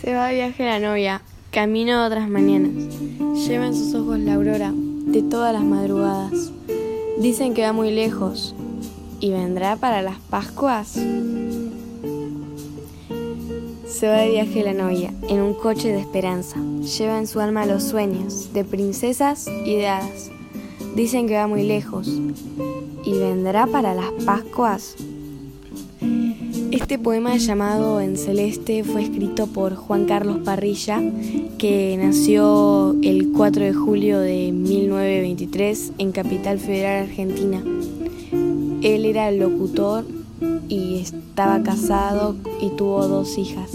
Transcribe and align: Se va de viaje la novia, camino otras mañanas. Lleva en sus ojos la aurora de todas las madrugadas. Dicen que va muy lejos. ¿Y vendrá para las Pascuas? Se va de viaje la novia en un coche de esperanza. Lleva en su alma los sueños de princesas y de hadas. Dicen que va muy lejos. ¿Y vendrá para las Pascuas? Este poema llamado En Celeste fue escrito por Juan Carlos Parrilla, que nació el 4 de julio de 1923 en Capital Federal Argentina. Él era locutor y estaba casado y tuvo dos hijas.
Se 0.00 0.14
va 0.14 0.28
de 0.28 0.34
viaje 0.36 0.64
la 0.64 0.78
novia, 0.78 1.22
camino 1.50 2.06
otras 2.06 2.28
mañanas. 2.28 2.94
Lleva 3.44 3.66
en 3.66 3.74
sus 3.74 3.94
ojos 3.96 4.20
la 4.20 4.34
aurora 4.34 4.72
de 4.72 5.22
todas 5.22 5.52
las 5.52 5.64
madrugadas. 5.64 6.52
Dicen 7.18 7.52
que 7.52 7.62
va 7.62 7.72
muy 7.72 7.90
lejos. 7.90 8.54
¿Y 9.18 9.32
vendrá 9.32 9.74
para 9.74 10.00
las 10.00 10.16
Pascuas? 10.30 10.92
Se 13.88 14.06
va 14.06 14.18
de 14.18 14.30
viaje 14.30 14.62
la 14.62 14.72
novia 14.72 15.12
en 15.28 15.40
un 15.40 15.54
coche 15.54 15.92
de 15.92 15.98
esperanza. 15.98 16.60
Lleva 16.96 17.18
en 17.18 17.26
su 17.26 17.40
alma 17.40 17.66
los 17.66 17.82
sueños 17.82 18.52
de 18.52 18.64
princesas 18.64 19.48
y 19.48 19.74
de 19.74 19.88
hadas. 19.88 20.30
Dicen 20.94 21.26
que 21.26 21.34
va 21.34 21.48
muy 21.48 21.64
lejos. 21.64 22.08
¿Y 23.04 23.18
vendrá 23.18 23.66
para 23.66 23.94
las 23.94 24.12
Pascuas? 24.24 24.94
Este 26.70 26.98
poema 26.98 27.36
llamado 27.36 27.98
En 28.00 28.18
Celeste 28.18 28.84
fue 28.84 29.02
escrito 29.02 29.46
por 29.46 29.74
Juan 29.74 30.04
Carlos 30.04 30.38
Parrilla, 30.44 31.00
que 31.56 31.96
nació 31.96 32.94
el 33.02 33.32
4 33.34 33.64
de 33.64 33.72
julio 33.72 34.20
de 34.20 34.52
1923 34.52 35.92
en 35.96 36.12
Capital 36.12 36.58
Federal 36.58 37.04
Argentina. 37.04 37.62
Él 38.82 39.06
era 39.06 39.30
locutor 39.30 40.04
y 40.68 40.98
estaba 41.00 41.62
casado 41.62 42.36
y 42.60 42.68
tuvo 42.76 43.08
dos 43.08 43.38
hijas. 43.38 43.70